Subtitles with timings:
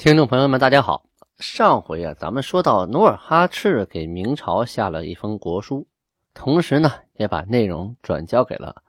[0.00, 1.04] 听众朋友们，大家好。
[1.40, 5.86] 上回啊，咱们说到努尔哈赤给明朝下了一封国书，
[6.32, 8.82] 同时呢，也把内容转交给了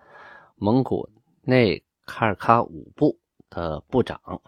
[0.56, 1.10] 蒙古
[1.42, 3.20] 内喀尔喀五部
[3.50, 4.42] 的部长，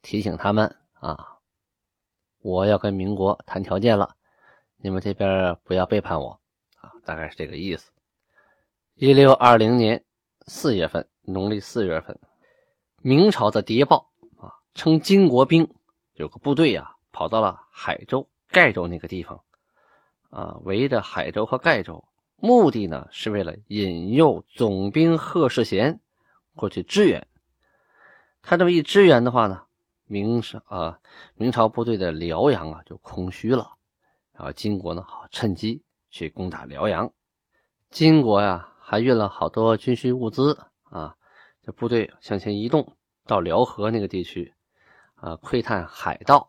[0.00, 1.36] 提醒他们啊，
[2.40, 4.16] 我要跟民国谈条件了，
[4.78, 6.40] 你们这边不要背叛我
[6.80, 7.92] 啊，大概是这个意思。
[8.94, 10.02] 一六二零年
[10.46, 12.18] 四月份，农历四月份，
[13.02, 14.13] 明朝的谍报。
[14.74, 15.72] 称金国兵
[16.14, 19.40] 有个部队呀，跑到了海州、盖州那个地方，
[20.30, 22.04] 啊，围着海州和盖州，
[22.36, 26.00] 目的呢是为了引诱总兵贺世贤
[26.56, 27.26] 过去支援。
[28.42, 29.62] 他这么一支援的话呢，
[30.06, 30.98] 明朝啊，
[31.36, 33.76] 明朝部队的辽阳啊就空虚了，
[34.32, 37.12] 然后金国呢好趁机去攻打辽阳。
[37.90, 41.14] 金国呀还运了好多军需物资啊，
[41.62, 44.52] 这部队向前移动到辽河那个地区。
[45.24, 46.46] 呃，窥探海盗，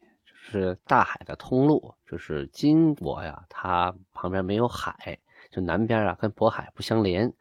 [0.00, 1.94] 就是大海的通路。
[2.04, 7.32] 就是金国呀，它旁边没有海，就南边啊跟渤海不相连。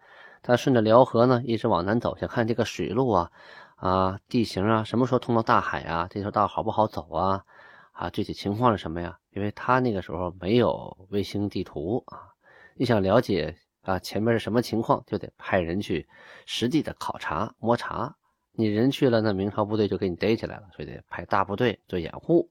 [0.43, 3.31] 它顺着辽河呢，一直往南走，想看这个水路啊，
[3.77, 6.07] 啊地形啊，什么时候通到大海啊？
[6.07, 7.43] 这条道好不好走啊？
[7.91, 9.17] 啊，具体情况是什么呀？
[9.31, 12.29] 因为他那个时候没有卫星地图啊，
[12.75, 16.07] 你想了解啊前面是什么情况，就得派人去
[16.45, 18.15] 实地的考察摸查。
[18.57, 22.49] 你人去了，那明朝部队就给你逮起来了，所以得派大部队做掩护，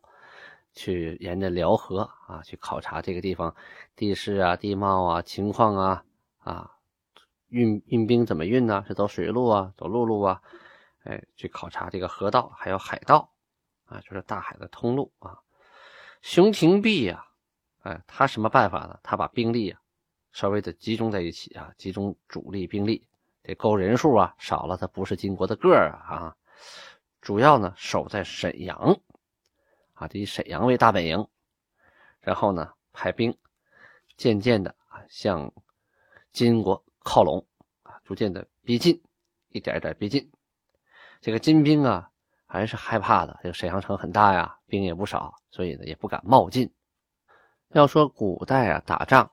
[0.73, 3.55] 去沿着辽河啊去考察这个地方
[3.97, 6.05] 地势啊、地貌啊、情况啊
[6.39, 6.71] 啊，
[7.49, 8.85] 运运兵怎么运呢？
[8.87, 10.43] 是走水路啊，走陆路啊？
[11.05, 13.31] 哎，去考察这个河道，还有海道
[13.87, 15.39] 啊，就是大海的通路啊。
[16.23, 17.27] 熊廷弼呀，
[17.83, 18.99] 哎，他什么办法呢？
[19.03, 19.81] 他把兵力啊
[20.33, 23.07] 稍微的集中在一起啊，集中主力兵力。
[23.45, 26.37] 得够人数啊，少了他不是金国的个儿啊啊！
[27.21, 28.99] 主要呢守在沈阳
[29.93, 31.29] 啊，以沈阳为大本营，
[32.21, 33.37] 然后呢派兵
[34.17, 35.53] 渐渐的啊向
[36.33, 37.47] 金国靠拢
[37.83, 39.03] 啊，逐渐的逼近，
[39.51, 40.33] 一点一点逼近。
[41.21, 42.11] 这个金兵啊
[42.47, 46.73] 还是害怕的，这个沈阳城很大呀，兵也不少，所以呢也不敢冒进。
[47.69, 49.31] 要说古代啊打仗。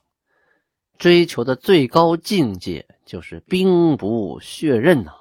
[1.02, 5.12] 追求的最高境界就是兵不血刃呐，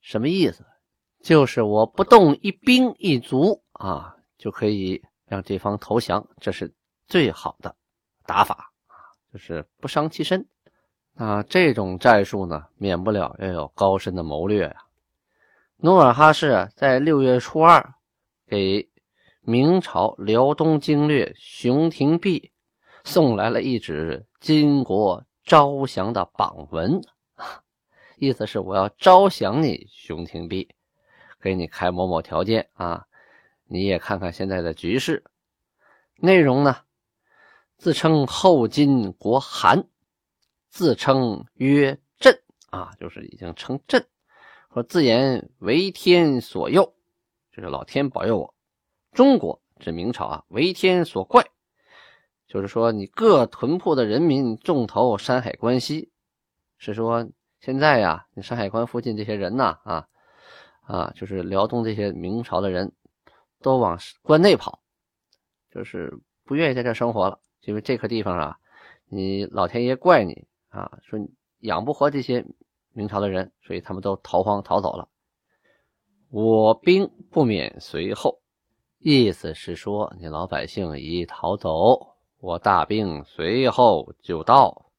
[0.00, 0.66] 什么意思？
[1.22, 6.74] 就是我不动一兵一卒啊，就可以让对方投降，这是
[7.06, 7.76] 最好的
[8.26, 8.98] 打法啊，
[9.32, 10.44] 就是不伤其身。
[11.14, 14.76] 那这种战术呢，免不了要有高深的谋略呀。
[15.76, 17.94] 努尔哈赤在六月初二
[18.48, 18.90] 给
[19.40, 22.50] 明朝辽东经略熊廷弼。
[23.04, 27.00] 送来了一纸金国招降的榜文，
[28.18, 30.74] 意思是我要招降你熊廷弼，
[31.40, 33.06] 给你开某某条件啊！
[33.66, 35.22] 你也看看现在的局势。
[36.16, 36.78] 内容呢，
[37.78, 39.86] 自称后金国韩，
[40.68, 44.04] 自称曰朕啊，就是已经称朕，
[44.74, 46.96] 说自言为天所佑，
[47.52, 48.54] 就是老天保佑我。
[49.12, 51.46] 中国指明朝啊，为天所怪。
[52.52, 56.10] 就是说，你各屯铺的人民重投山海关西，
[56.76, 57.26] 是说
[57.60, 60.06] 现在呀，你山海关附近这些人呐，啊
[60.82, 62.92] 啊，就是辽东这些明朝的人
[63.62, 64.82] 都往关内跑，
[65.70, 66.12] 就是
[66.44, 68.58] 不愿意在这生活了，因为这个地方啊，
[69.08, 71.18] 你老天爷怪你啊，说
[71.60, 72.44] 养不活这些
[72.92, 75.08] 明朝的人，所以他们都逃荒逃走了。
[76.28, 78.42] 我兵不免随后，
[78.98, 82.11] 意思是说，你老百姓已逃走。
[82.42, 84.90] 我大兵随后就到，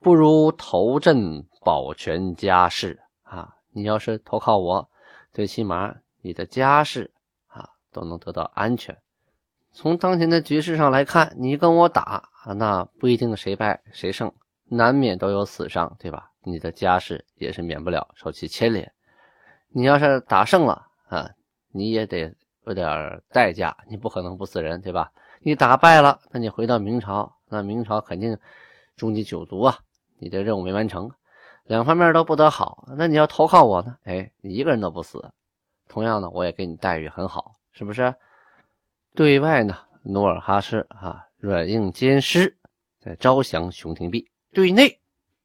[0.00, 3.54] 不如投阵保全家事啊！
[3.70, 4.90] 你要是投靠我，
[5.32, 7.12] 最起码你的家事
[7.46, 8.98] 啊都能得到安全。
[9.70, 14.34] 从当前的局势上来看，你跟我打啊，那不一定谁败谁胜，
[14.64, 16.32] 难免都有死伤，对吧？
[16.42, 18.92] 你的家事也是免不了受其牵连。
[19.68, 21.30] 你要是打胜了啊，
[21.70, 22.34] 你也得
[22.64, 25.12] 有点代价，你不可能不死人，对吧？
[25.40, 28.36] 你打败了，那你回到明朝，那明朝肯定
[28.96, 29.78] 诛你九族啊！
[30.18, 31.10] 你的任务没完成，
[31.64, 32.88] 两方面都不得好。
[32.96, 33.96] 那你要投靠我呢？
[34.04, 35.30] 哎，你一个人都不死，
[35.88, 38.14] 同样呢，我也给你待遇很好，是不是？
[39.14, 42.56] 对外呢，努尔哈赤啊软硬兼施，
[42.98, 44.98] 在招降熊廷弼；对内，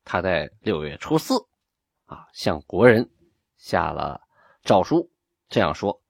[0.03, 1.35] 他在六月初四
[2.05, 3.07] 啊向国人
[3.57, 4.21] 下了
[4.63, 5.11] 诏书，
[5.49, 6.01] 这样说：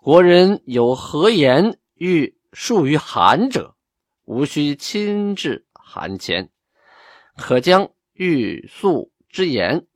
[0.00, 2.37] 国人有何言欲？
[2.60, 3.76] 属于韩者，
[4.24, 6.50] 无需亲至韩前，
[7.36, 9.86] 可将欲诉之言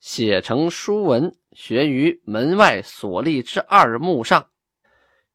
[0.00, 4.50] 写成书文，悬于门外所立之二木上，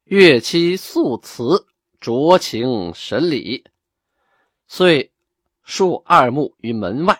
[0.04, 1.66] 乐期素辞，
[1.98, 3.64] 酌情审理，
[4.68, 5.10] 遂
[5.62, 7.18] 竖二目于门外，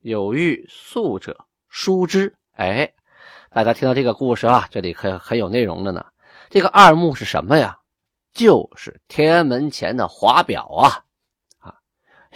[0.00, 2.34] 有欲宿者书之。
[2.52, 2.90] 哎，
[3.50, 6.06] 大家听到这个故事啊，这里可很有内容的呢。
[6.48, 7.78] 这个二目是什么呀？
[8.32, 11.04] 就是天安门前的华表啊！
[11.58, 11.76] 啊，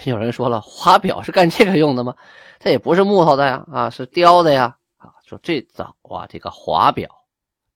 [0.04, 2.14] 有人说了，华表是干这个用的吗？
[2.60, 4.76] 它也不是木头的呀，啊，是雕的呀。
[4.98, 7.24] 啊，说最早啊，这个华表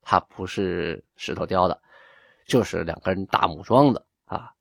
[0.02, 1.80] 它不是石头雕的，
[2.46, 4.52] 就是两根大木桩子啊，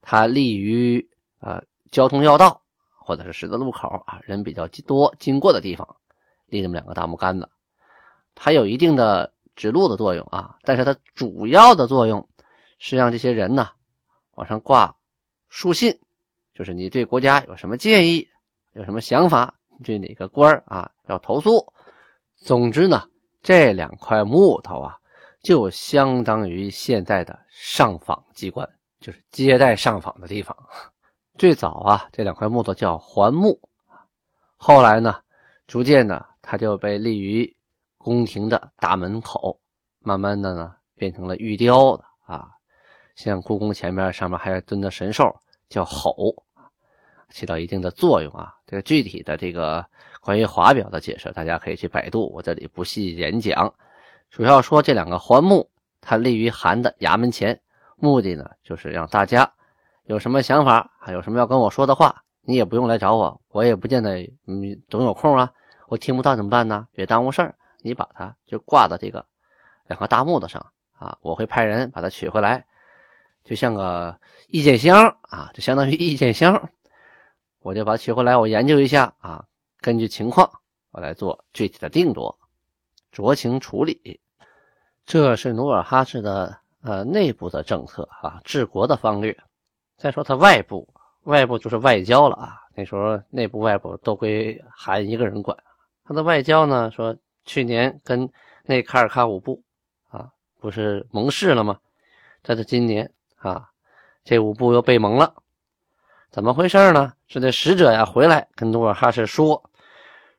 [0.00, 1.08] 它立于
[1.40, 2.62] 啊交通要道
[2.96, 5.96] 或者是十字路口啊，人比较多经过的地方，
[6.46, 7.48] 立这么两个大木杆子，
[8.34, 12.28] 它有一定的指路的作用啊，但是它主要的作用。
[12.80, 13.68] 是让这些人呢
[14.32, 14.96] 往上挂
[15.48, 16.00] 书信，
[16.54, 18.26] 就是你对国家有什么建议，
[18.72, 19.54] 有什么想法，
[19.84, 21.72] 对哪个官啊要投诉。
[22.36, 23.06] 总之呢，
[23.42, 24.96] 这两块木头啊，
[25.42, 28.66] 就相当于现在的上访机关，
[28.98, 30.56] 就是接待上访的地方。
[31.36, 33.60] 最早啊，这两块木头叫环木，
[34.56, 35.20] 后来呢，
[35.66, 37.54] 逐渐的它就被立于
[37.98, 39.60] 宫廷的大门口，
[39.98, 42.48] 慢慢的呢，变成了玉雕的啊。
[43.14, 45.34] 像故宫前面上面还蹲的神兽
[45.68, 46.34] 叫吼，
[47.30, 48.54] 起到一定的作用啊。
[48.66, 49.84] 这个具体的这个
[50.20, 53.72] 关于华表的解释，大家可以去百度，我这里不细演讲。
[54.30, 55.68] 主要说这两个环木，
[56.00, 57.60] 它立于韩的衙门前，
[57.96, 59.52] 目的呢就是让大家
[60.04, 65.52] 有什么想法，还有什么要跟我说的话，你也不用来找我，我也不见得嗯总有空啊。
[65.88, 66.86] 我听不到怎么办呢？
[66.92, 69.26] 别耽误事儿，你把它就挂到这个
[69.88, 70.64] 两个大木头上
[70.96, 72.64] 啊，我会派人把它取回来。
[73.50, 74.16] 就像个
[74.46, 76.70] 意见箱啊，就相当于意见箱，
[77.58, 79.44] 我就把它取回来，我研究一下啊，
[79.80, 80.48] 根据情况
[80.92, 82.38] 我来做具体的定夺，
[83.12, 84.20] 酌情处理。
[85.04, 89.36] 这是努尔哈赤的呃内部的政策啊，治国的方略。
[89.96, 90.88] 再说他外部，
[91.24, 92.56] 外部就是外交了啊。
[92.76, 95.58] 那时候内部外部都归韩一个人管。
[96.04, 98.30] 他的外交呢，说去年跟
[98.62, 99.60] 那卡尔喀五部
[100.08, 100.30] 啊，
[100.60, 101.80] 不是盟誓了吗？
[102.44, 103.12] 这是今年。
[103.40, 103.68] 啊，
[104.24, 105.34] 这五部又被蒙了，
[106.30, 107.12] 怎么回事呢？
[107.26, 109.70] 是这使者呀回来跟努尔哈赤说：“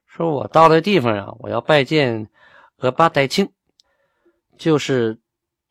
[0.06, 2.30] 说我到了地方啊，我要拜见
[2.78, 3.50] 额巴代庆，
[4.58, 5.18] 就是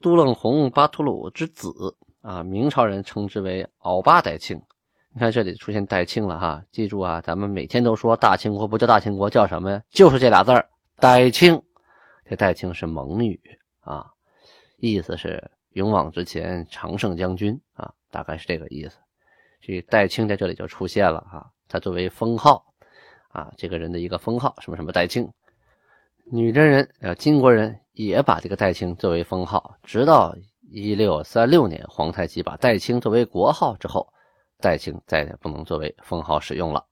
[0.01, 4.61] 都楞洪巴图鲁之子啊，明朝人称之为鳌巴代庆。
[5.13, 9.83] 你看这里出现代庆了哈，记住啊，咱们每天都说大清国不叫大清国，叫什么呀？
[9.91, 11.63] 就是这俩字儿代庆。
[12.25, 13.39] 这代清是蒙语
[13.81, 14.07] 啊，
[14.79, 18.99] 意思是。”勇往直前，常胜将军啊，大概是这个意思。
[19.63, 22.65] 所以戴庆在这里就出现了啊，他作为封号
[23.29, 25.31] 啊，这个人的一个封号，什么什么戴庆。
[26.33, 30.35] 女真人呃，金国人也把这个戴庆作为封号，直到
[30.71, 34.13] 一六三六年，皇太极把戴庆作为国号之后，
[34.61, 36.87] 戴庆再也不能作为封号使用了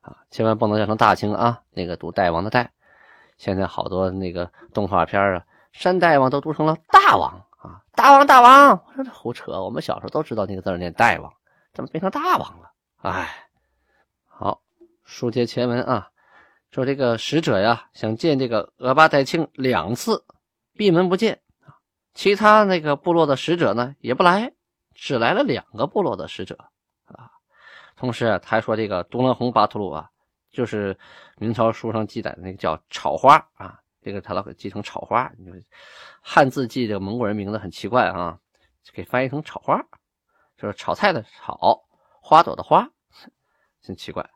[0.00, 2.72] 啊，千万不能叫成大清啊，那个读大王的代。
[3.38, 7.46] 现在好多那个动画片啊，山大王都读成了大王。
[7.62, 9.52] 啊，大王大王，我说这胡扯！
[9.62, 11.30] 我们小时候都知道那个字念大王，
[11.74, 12.72] 怎么变成大王了？
[13.02, 13.48] 哎，
[14.26, 14.62] 好，
[15.04, 16.10] 书接前文啊，
[16.70, 20.24] 说这个使者呀想见这个额巴代庆两次，
[20.74, 21.42] 闭门不见。
[22.14, 24.52] 其他那个部落的使者呢也不来，
[24.94, 26.56] 只来了两个部落的使者
[27.04, 27.30] 啊。
[27.96, 30.08] 同时他还说这个独楞红巴图鲁啊，
[30.50, 30.98] 就是
[31.36, 33.78] 明朝书上记载的那个叫草花啊。
[34.02, 35.54] 这个他老给记成草花，你说
[36.22, 38.38] 汉字记这个蒙古人名字很奇怪啊，
[38.92, 39.84] 给翻译成草花，
[40.56, 41.82] 就是炒菜的炒，
[42.22, 42.88] 花朵的花，
[43.82, 44.28] 真奇怪。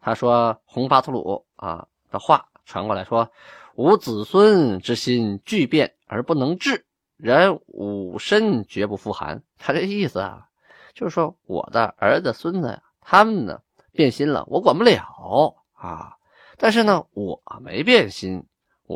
[0.00, 3.28] 他说红巴图鲁啊的话传过来说，
[3.74, 9.42] 吾子孙之心巨变而不能治，然吾身绝不复寒。
[9.58, 10.48] 他这意思啊，
[10.94, 13.60] 就是说我的儿子孙子呀，他们呢
[13.90, 16.16] 变心了，我管不了啊，
[16.56, 18.46] 但是呢我没变心。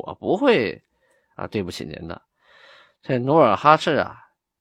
[0.01, 0.83] 我不会
[1.35, 2.23] 啊，对不起您的。
[3.03, 4.17] 这努尔哈赤啊，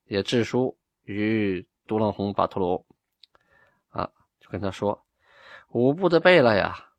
[0.05, 2.85] 也致书于独楞红巴图鲁
[3.89, 4.09] 啊，
[4.39, 5.05] 就跟他说
[5.69, 6.89] ：“五部的贝勒呀，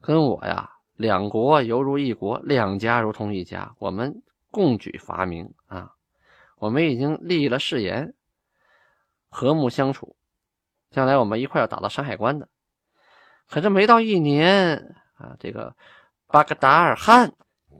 [0.00, 5.94] 跟我呀，两国犹如一国，两家如同一家，我们共举发明啊，
[6.56, 8.14] 我们已经立了誓言，
[9.28, 10.16] 和睦相处，
[10.90, 12.48] 将来我们一块要打到山海关的。
[13.48, 15.74] 可这没到一年啊，这个
[16.28, 17.32] 巴格达尔汗。”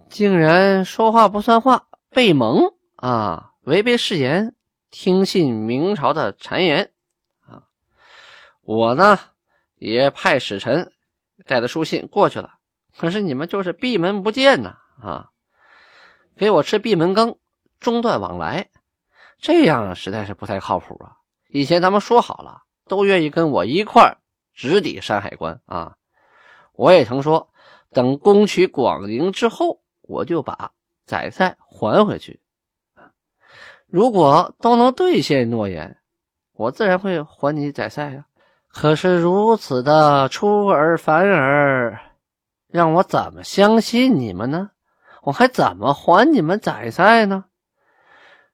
[0.09, 3.53] 竟然说话不算话，被蒙啊！
[3.63, 4.55] 违背誓言，
[4.91, 6.93] 听信明朝的谗言
[7.47, 7.65] 啊！
[8.63, 9.19] 我呢
[9.77, 10.93] 也派使臣
[11.47, 12.55] 带着书信过去了，
[12.97, 15.31] 可是你们就是闭门不见呐啊！
[16.37, 17.39] 给我吃闭门羹，
[17.79, 18.71] 中断往来。
[19.39, 21.17] 这样实在是不太靠谱啊！
[21.49, 24.17] 以前咱们说好了，都愿意跟我一块
[24.55, 25.97] 直抵山海关啊！
[26.73, 27.53] 我也曾说，
[27.93, 30.73] 等攻取广陵之后，我就把
[31.07, 32.41] 宰赛还回去。
[33.87, 35.99] 如果都能兑现诺言，
[36.53, 38.27] 我自然会还你宰赛呀。
[38.67, 42.01] 可是如此的出尔反尔，
[42.69, 44.71] 让我怎么相信你们呢？
[45.23, 47.45] 我还怎么还你们宰赛呢？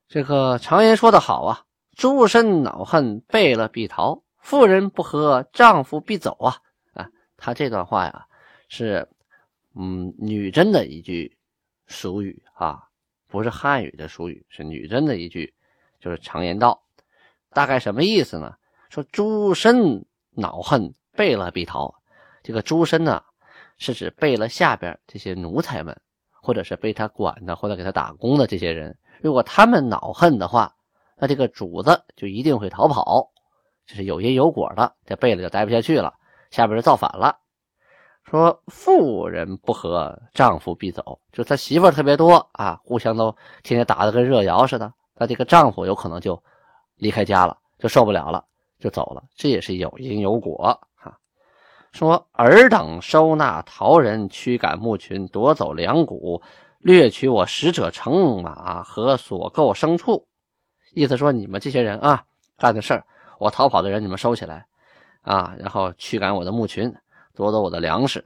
[0.09, 1.63] 这个常言说得好啊
[1.97, 6.57] ，“诸身恼恨，背了必逃；妇人不和，丈夫必走。”啊
[6.95, 8.27] 啊，他这段话呀，
[8.69, 9.09] 是
[9.77, 11.37] 嗯女真的一句
[11.87, 12.83] 俗语啊。
[13.27, 15.53] 不是汉语的俗语，是女真的一句，
[15.99, 16.81] 就是常言道。
[17.51, 18.55] 大概什么意思呢？
[18.91, 21.93] 说诸身恼恨，背了必逃。
[22.45, 23.25] 这个诸身呢，
[23.77, 26.01] 是指背了下边这些奴才们，
[26.31, 28.97] 或者是被他管的或者给他打工的这些人。
[29.21, 30.73] 如果他们恼恨的话，
[31.17, 33.33] 那这个主子就一定会逃跑，
[33.85, 34.95] 这是有因有果的。
[35.07, 36.15] 这背了就待不下去了，
[36.51, 37.41] 下边就造反了。
[38.25, 41.21] 说妇人不和，丈夫必走。
[41.31, 43.31] 就他媳妇特别多啊，互相都
[43.63, 44.93] 天天打得跟热窑似的。
[45.15, 46.43] 那这个丈夫有可能就
[46.97, 48.45] 离开家了，就受不了了，
[48.79, 49.23] 就走了。
[49.37, 51.17] 这也是有因有果哈。
[51.93, 56.43] 说尔等收纳逃人，驱赶牧群，夺走粮谷，
[56.79, 60.27] 掠取我使者乘马和所购牲畜。
[60.95, 62.25] 意思说你们这些人啊，
[62.57, 63.05] 干的事儿，
[63.39, 64.67] 我逃跑的人你们收起来
[65.23, 66.93] 啊，然后驱赶我的牧群。
[67.35, 68.25] 夺走我的粮食，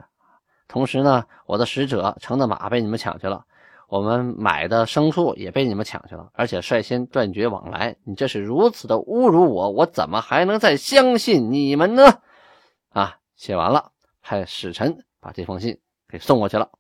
[0.68, 3.44] 同时呢，我的使者乘的马被你们抢去了，
[3.88, 7.96] 我们买的牲畜也被你们抢去了，而且率先断绝往来。
[8.04, 12.20] 你这是如此的侮辱我，我怎么还能再相信你们呢？
[12.90, 16.70] 啊，写完了，派使臣把这封信给送过去了。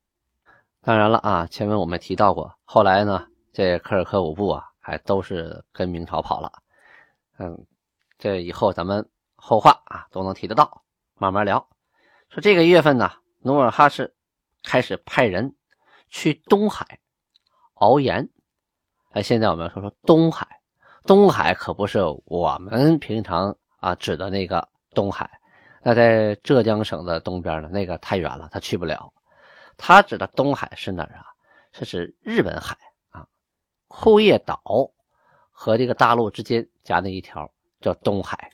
[0.82, 6.52] 当然了啊，前文我们提到过，后来呢，这科尔克五部啊，还都是跟明朝跑了。
[7.38, 7.66] 嗯，
[8.18, 10.82] 这以后咱们后话啊都能提得到，
[11.16, 11.66] 慢慢聊。
[12.30, 14.14] 说这个月份呢，努尔哈赤
[14.62, 15.54] 开始派人
[16.10, 16.98] 去东海
[17.74, 18.28] 熬盐。
[19.12, 20.46] 哎，现在我们要说说东海，
[21.04, 25.40] 东海可不是我们平常啊指的那个东海，
[25.82, 29.10] 那在浙江省的东边呢，那个太远了，他去不了。
[29.78, 31.24] 他指的东海是哪儿啊？
[31.72, 32.76] 是指日本海
[33.08, 33.26] 啊，
[33.86, 34.60] 库页岛
[35.50, 38.50] 和这个大陆之间夹那一条叫东海。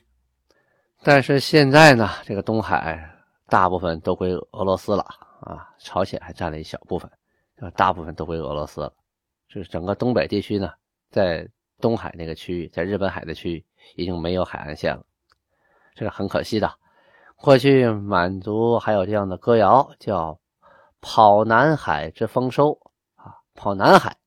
[1.03, 3.11] 但是现在呢，这个东海。
[3.47, 5.03] 大部分都归俄罗斯了
[5.41, 7.09] 啊，朝鲜还占了一小部分，
[7.75, 8.91] 大部分都归俄罗斯了。
[9.47, 10.73] 就是整个东北地区呢，
[11.11, 11.47] 在
[11.79, 15.05] 东海那个区域，在日本海的区域已经没有海岸线了，
[15.93, 16.73] 这是很可惜的。
[17.35, 20.39] 过去满族还有这样的歌谣，叫
[20.99, 22.79] “跑南海之丰收”
[23.15, 24.17] 啊，跑南海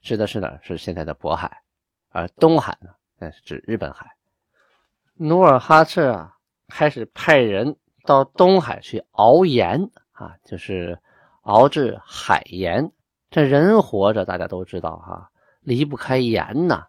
[0.00, 0.56] 指的是哪？
[0.62, 1.62] 是现在的渤海，
[2.10, 4.06] 而东海呢，那是指日本海。
[5.14, 6.36] 努尔哈赤啊，
[6.68, 7.76] 开始派人。
[8.04, 10.98] 到东海去熬盐啊，就是
[11.42, 12.90] 熬制海盐。
[13.30, 15.30] 这人活着，大家都知道哈，
[15.60, 16.86] 离不开盐呐。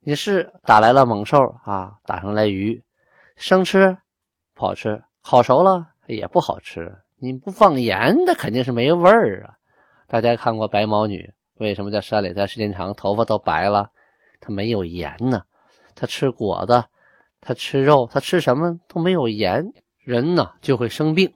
[0.00, 2.82] 你是打来了猛兽啊，打上来鱼，
[3.36, 3.96] 生吃
[4.54, 6.96] 不好吃，烤熟了也不好吃。
[7.18, 9.54] 你不放盐，那肯定是没味儿啊。
[10.06, 13.90] 大家看过白毛女，为什么在山里待时间长，头发都白了？
[14.38, 15.42] 她没有盐呢。
[15.94, 16.84] 她吃果子，
[17.40, 19.72] 她吃肉，她吃什么都没有盐。
[20.06, 21.34] 人呢就会生病，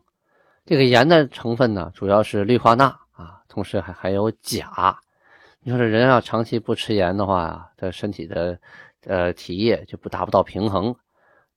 [0.64, 4.96] 这个盐的成分呢主要是氯化钠啊，同时还还有钾。
[5.58, 8.60] 你说这人要长期不吃盐的话他，身体的
[9.06, 10.94] 呃体液就不达不到平衡，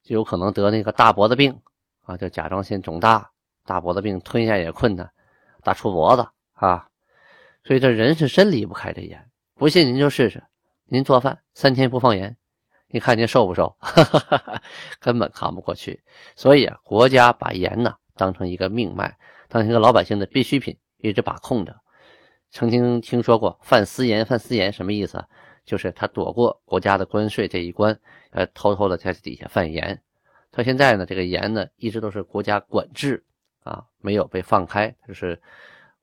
[0.01, 1.61] 就有可能得那个大脖子病
[2.01, 3.29] 啊，叫甲状腺肿大，
[3.63, 5.11] 大脖子病吞下也困难，
[5.61, 6.87] 大粗脖子啊。
[7.63, 10.43] 所以这人是真离不开这盐，不信您就试试，
[10.85, 12.35] 您做饭三天不放盐。
[12.93, 13.75] 你看您瘦不瘦？
[15.01, 16.03] 根本扛不过去。
[16.35, 19.17] 所以啊，国家把盐呢当成一个命脉，
[19.49, 21.75] 当成一个老百姓的必需品，一直把控着。
[22.51, 25.25] 曾经听说过贩私盐，贩私盐什么意思？
[25.65, 29.99] 就是他躲过国家的关税这一关，呃，偷偷的在底下贩盐。
[30.51, 33.25] 到现在呢，这个盐呢一直都是国家管制
[33.63, 35.41] 啊，没有被放开，就是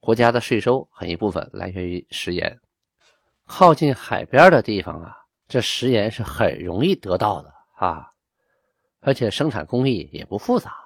[0.00, 2.58] 国家的税收很一部分来源于食盐。
[3.46, 5.18] 靠近海边的地方啊。
[5.50, 8.12] 这食盐是很容易得到的啊，
[9.00, 10.76] 而且生产工艺也不复杂，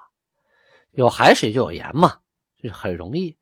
[0.89, 2.19] 有海水就有盐嘛，
[2.57, 3.37] 就很容易。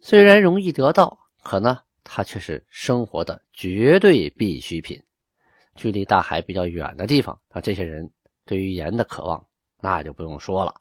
[0.00, 5.02] 虽然容易得到，可呢，它却是生活的绝对必需品。
[5.74, 8.08] 距离大海比较远的地方，啊，这些人
[8.44, 9.44] 对于盐的渴望
[9.80, 10.72] 那就不用说了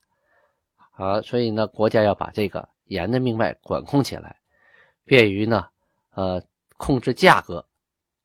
[0.91, 1.19] 啊。
[1.23, 4.39] 所以呢，国家要把这个盐的命脉管控起来，
[5.03, 5.67] 便于呢，
[6.11, 6.43] 呃，
[6.77, 7.67] 控制价格，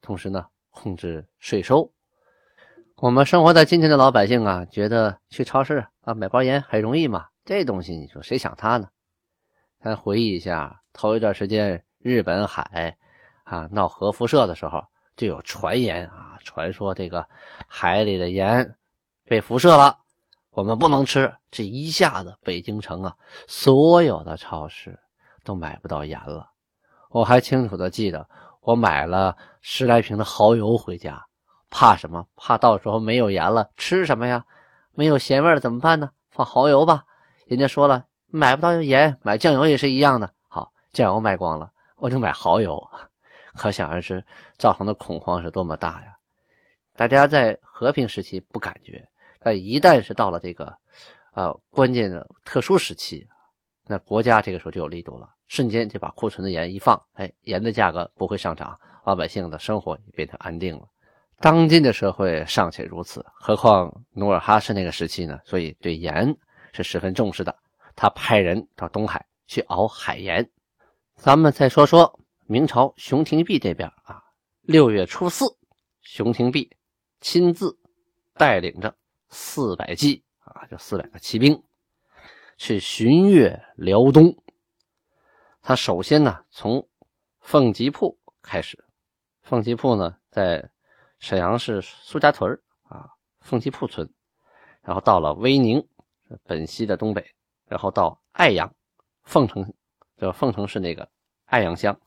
[0.03, 0.47] 同时呢。
[0.73, 1.93] 控制税收。
[2.97, 8.89] 我们生活在今天的老百姓啊，觉得去超市啊买包盐很容易嘛，这东西你说谁想它呢？
[9.81, 12.97] 咱回忆一下，头一段时间日本海
[13.45, 14.85] 啊闹核辐射的时候，
[15.17, 17.29] 就有传言啊，传说这个
[17.67, 18.77] 海里的盐
[19.25, 19.99] 被辐射了，
[20.51, 21.33] 我们不能吃。
[21.51, 23.17] 这一下子，北京城啊，
[23.49, 24.99] 所有的超市
[25.43, 26.49] 都买不到盐了。
[27.11, 28.27] 我还清楚的记得，
[28.63, 31.27] 我买了十来瓶的蚝油回家，
[31.69, 32.25] 怕什么？
[32.37, 34.45] 怕到时候没有盐了，吃什么呀？
[34.93, 36.11] 没有咸味了怎么办呢？
[36.31, 37.05] 放蚝油吧。
[37.47, 40.33] 人家说了，买不到盐，买酱油也是一样的。
[40.47, 42.81] 好，酱油卖光了，我就买蚝油。
[43.55, 44.25] 可想而知，
[44.57, 46.17] 造成的恐慌是多么大呀！
[46.95, 49.07] 大家在和平时期不感觉，
[49.41, 50.73] 但一旦是到了这个，
[51.35, 53.27] 呃，关键的特殊时期，
[53.87, 55.29] 那国家这个时候就有力度了。
[55.49, 60.89] 瞬间就把库存的盐一放，哎，盐的价格不会上涨，老百姓的生活也变得安定了。
[61.39, 65.39] 当今的社会尚且如此，何况努尔哈赤那个时期呢？
[65.45, 66.35] 所以对盐
[66.73, 67.55] 是十分重视的。
[67.95, 70.49] 他派人到东海去熬海盐。
[71.17, 74.23] 咱们再说说明朝熊廷弼这边啊，
[74.63, 75.45] 六月初四，
[76.01, 76.71] 熊廷弼
[77.21, 77.77] 亲自
[78.35, 78.95] 带领着
[79.29, 81.63] 四百骑啊，就四百个骑兵
[82.63, 84.37] 去巡阅辽东。
[85.63, 86.89] 他首先呢，从
[87.41, 88.85] 凤吉铺开始。
[89.43, 90.71] 凤吉铺呢，在
[91.19, 94.09] 沈阳市苏家屯啊，凤吉铺村。
[94.81, 95.85] 然后到了威宁，
[96.45, 97.35] 本溪的东北。
[97.67, 98.73] 然后到爱阳，
[99.25, 99.75] 凤城，
[100.17, 101.09] 就凤城市那个
[101.47, 101.99] 爱阳乡。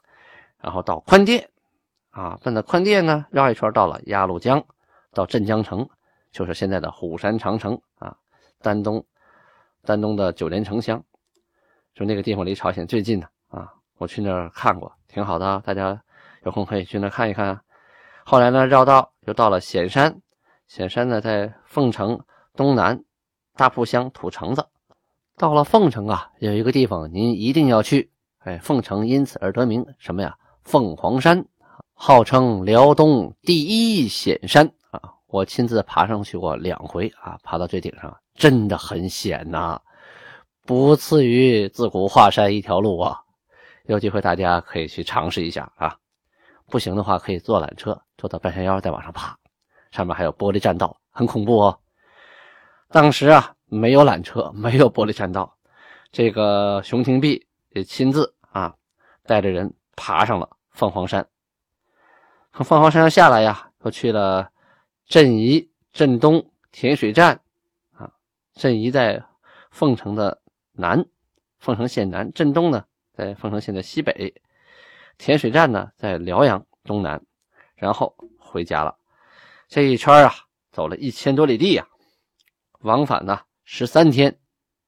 [0.60, 1.50] 然后到宽甸，
[2.12, 4.66] 啊，奔到宽甸呢，绕一圈到了鸭绿江，
[5.12, 5.90] 到镇江城，
[6.32, 8.18] 就是现在的虎山长城啊。
[8.62, 9.06] 丹东，
[9.86, 11.02] 丹东的九连城乡，
[11.94, 13.30] 就那个地方离朝鲜最近的。
[13.48, 16.02] 啊，我去那儿看过，挺好的，大家
[16.44, 17.62] 有空可以去那看一看。
[18.26, 20.20] 后来呢，绕道又到了显山，
[20.68, 22.20] 显山呢在凤城
[22.56, 23.04] 东南
[23.56, 24.66] 大铺乡土城子。
[25.38, 30.36] 到了凤城啊，有一个地方您一定要去，哎，凤城因此而得名，什么呀？
[30.64, 31.46] 凤凰山，
[31.94, 34.72] 号称辽东第一险山！
[35.36, 39.78] 我亲自爬上去过两回啊，爬到最顶上真的很险呐，
[40.66, 43.20] 不次于自古华山一条路啊。
[43.84, 45.94] 有机会大家可以去尝试一下啊，
[46.68, 49.38] 不行的话可以坐缆车坐到半山腰再往上爬，
[49.92, 51.78] 上面还有玻璃栈道，很恐怖哦。
[52.90, 55.54] 当时啊没有缆车，没有玻璃栈道，
[56.14, 58.74] 这个熊廷弼也亲自啊
[59.26, 61.28] 带着人爬上了凤凰山。
[62.54, 64.50] 从凤凰山上下来呀，又去了
[65.06, 67.42] 镇宜、镇东、甜水站
[67.92, 68.14] 啊。
[68.54, 69.24] 镇宜在
[69.72, 70.42] 凤城的
[70.72, 71.06] 南，
[71.60, 72.86] 凤城县南；镇东呢。
[73.18, 74.42] 在凤城县的西北，
[75.18, 77.26] 甜水站呢在辽阳东南，
[77.76, 78.98] 然后回家了。
[79.70, 80.34] 这一圈啊，
[80.74, 81.88] 走了一千多里地呀，
[82.82, 84.38] 往返呢十三天，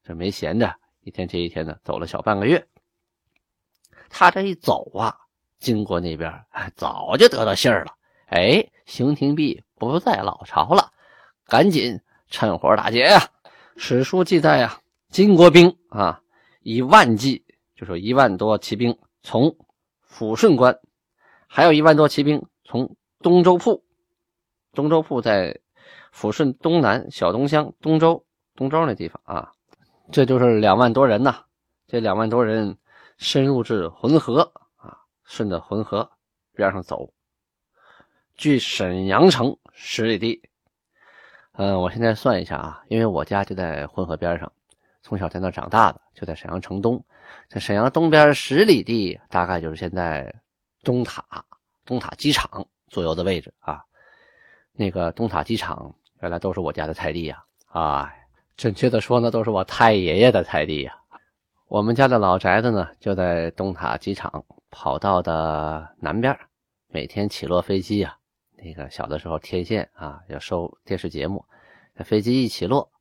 [0.03, 2.67] 这没闲着，一天接一天的走了小半个月。
[4.09, 5.17] 他这一走啊，
[5.59, 6.29] 经过那边，
[6.75, 7.95] 早就得到信儿了。
[8.27, 10.91] 哎，熊廷弼不在老巢了，
[11.45, 13.29] 赶紧趁火打劫呀！
[13.77, 16.21] 史书记载呀，金国兵啊
[16.61, 17.45] 以万计。
[17.75, 19.55] 就说一万多骑兵从
[20.03, 20.79] 抚顺关，
[21.47, 23.83] 还有一万多骑兵从东周铺。
[24.73, 25.59] 东周铺在
[26.11, 29.51] 抚顺东南小东乡东周东周那地方啊，
[30.11, 31.43] 这就是两万多人呐。
[31.85, 32.77] 这两万多人
[33.17, 36.09] 深入至浑河啊，顺着浑河
[36.53, 37.13] 边上走，
[38.37, 40.41] 距沈阳城十里地。
[41.53, 44.51] 嗯，我现在算一下啊，因为我家就在浑河边上，
[45.01, 47.03] 从小在那长大的，就在沈阳城东。
[47.49, 50.31] 在沈阳东边十里地，大概就是现在
[50.83, 51.23] 东塔、
[51.83, 53.83] 东塔机场左右的位置啊。
[54.71, 58.13] 那个东塔机场原来都是我家的菜地呀，啊，
[58.55, 60.95] 准确的说呢，都是我太爷爷的菜地呀。
[61.67, 66.37] 我们家的老宅子呢，就在东塔机场跑道的南边。
[66.89, 68.16] 每天起落飞机啊，
[68.57, 71.45] 那个小的时候天线啊要收电视节目，
[72.03, 72.91] 飞机一起落，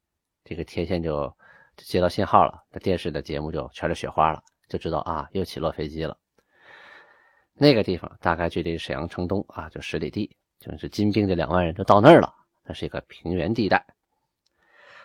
[0.45, 1.35] 这个天线就。
[1.85, 6.16] 接到信号了，那电视的节目就全是雪花了，就知道啊，又起落飞机了。
[7.53, 12.33] 那个地方大概距离沈阳城东啊，就十里地，就是金兵这两万人就到那儿了。
[12.64, 13.85] 那是一个平原地带。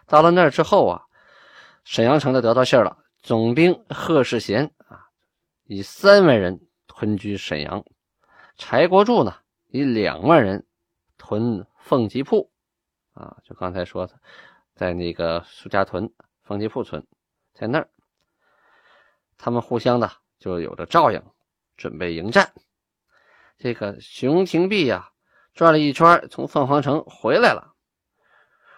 [0.07, 1.03] 到了那儿之后啊，
[1.83, 5.09] 沈阳城就得到信了，总兵贺世贤啊，
[5.65, 7.81] 以三万人屯居沈阳；
[8.55, 9.35] 柴国柱呢，
[9.71, 10.65] 以两万人
[11.17, 12.51] 屯凤吉铺
[13.13, 14.19] 啊，就刚才说的，
[14.75, 16.11] 在那个苏家屯。
[16.43, 17.05] 凤吉铺村
[17.53, 17.87] 在那儿，
[19.37, 21.23] 他们互相的就有着照应，
[21.77, 22.51] 准备迎战。
[23.57, 25.11] 这个熊廷弼呀，
[25.53, 27.73] 转了一圈，从凤凰城回来了。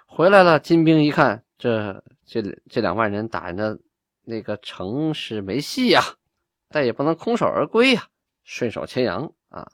[0.06, 3.80] 回来了，金兵一看，这这这两万人打的
[4.22, 6.02] 那个城是没戏呀，
[6.70, 8.08] 但也不能空手而归呀，
[8.44, 9.68] 顺手牵羊啊，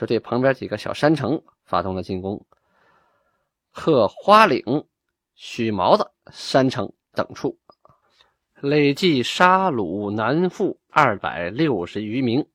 [0.00, 2.46] 就对旁边几个小山城发动了进攻，
[3.68, 4.86] 贺花岭、
[5.34, 7.58] 许毛子山城等处，
[8.62, 12.48] 累计杀虏南妇二百六十余名。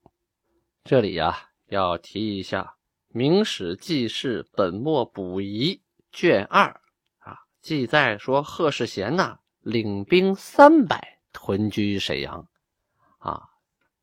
[0.84, 2.64] 这里呀，要提一下。
[3.10, 5.76] 《明史记事本末补遗》
[6.12, 6.82] 卷二
[7.20, 12.48] 啊，记载说贺世贤呐领兵三百屯居沈阳，
[13.20, 13.44] 啊，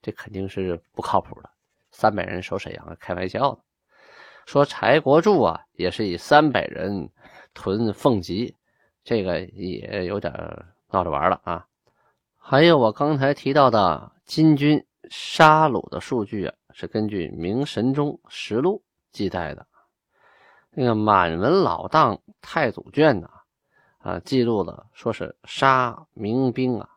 [0.01, 1.52] 这肯定是不靠谱的。
[1.93, 3.61] 三百人守沈阳，开玩笑的。
[4.47, 7.11] 说柴国柱啊，也是以三百人
[7.55, 8.57] 屯凤吉，
[9.05, 10.33] 这个也有点
[10.91, 11.69] 闹着玩了啊。
[12.37, 18.83] 还有我刚才提到的金军杀戮的数据啊，是根据《明神宗实录》。
[19.13, 19.67] 记载的
[20.71, 23.29] 那个满文老档太祖卷呢，
[23.99, 26.89] 啊，记录了说是杀民兵啊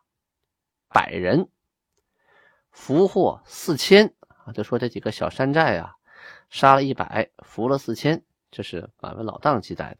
[0.88, 1.50] 百人，
[2.70, 4.14] 俘获四千
[4.52, 5.94] 就说这几个小山寨啊，
[6.50, 9.98] 杀了一百，俘了四千，这是满文老档记载的。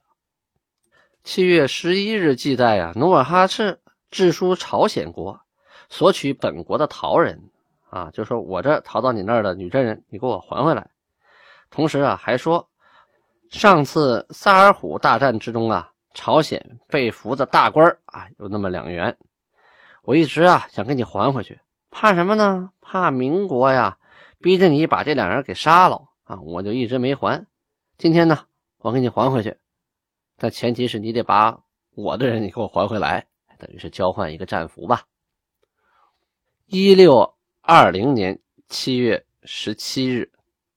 [1.25, 3.81] 七月十一日记载啊，努尔哈赤
[4.11, 5.41] 致书朝鲜国，
[5.89, 7.51] 索取本国的逃人
[7.91, 10.89] 啊，就说我这逃到你那儿的女真人，你给我还回来。
[11.69, 12.69] 同时啊，还说
[13.51, 19.17] 上次萨尔浒大战之中啊，朝鲜被俘的大官啊有那么两员，
[20.03, 22.71] 我一直啊想给你还回去，怕什么呢？
[22.81, 23.99] 怕民国呀
[24.47, 27.45] 逼着你把这两人给杀了啊，我就一直没还。
[27.99, 28.47] 今天呢，
[28.79, 29.57] 我给你还回去，
[30.37, 31.65] 但前提是你得把
[31.97, 33.27] 我的人你给我还回来，
[33.59, 35.03] 等于是交换一个战俘吧。
[36.67, 40.31] 一六二零年七月十七日。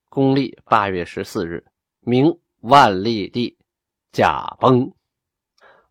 [0.10, 1.64] 公历八月十四日，
[2.00, 3.56] 明万历帝
[4.12, 4.92] 驾崩。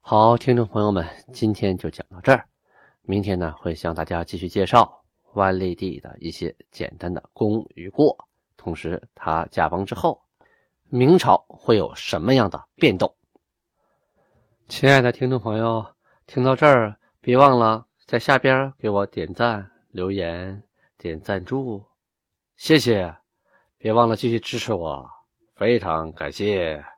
[0.00, 2.48] 好，听众朋友们，今天就讲到这儿。
[3.02, 4.97] 明天呢，会向大家继续介绍
[5.38, 10.20] 万历帝的一些简单的功与过，同时他驾崩之后，
[10.90, 13.14] 明朝会有什么样的变动？
[14.68, 15.86] 亲爱的听众朋友，
[16.26, 20.62] 听到这儿，别忘了在下边给我点赞、留言、
[20.98, 21.82] 点赞助，
[22.56, 23.14] 谢谢。
[23.78, 25.08] 别忘了继续支持我，
[25.54, 26.97] 非常感谢。